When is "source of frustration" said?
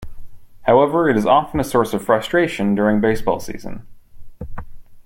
1.63-2.73